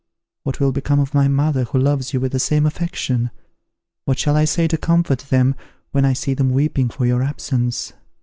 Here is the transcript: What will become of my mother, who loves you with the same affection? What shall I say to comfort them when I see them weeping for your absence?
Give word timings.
What 0.41 0.59
will 0.59 0.71
become 0.71 0.99
of 0.99 1.13
my 1.13 1.27
mother, 1.27 1.63
who 1.65 1.77
loves 1.77 2.11
you 2.11 2.19
with 2.19 2.31
the 2.31 2.39
same 2.39 2.65
affection? 2.65 3.29
What 4.05 4.17
shall 4.17 4.35
I 4.35 4.45
say 4.45 4.67
to 4.67 4.75
comfort 4.79 5.19
them 5.29 5.53
when 5.91 6.05
I 6.05 6.13
see 6.13 6.33
them 6.33 6.49
weeping 6.49 6.89
for 6.89 7.05
your 7.05 7.21
absence? 7.21 7.93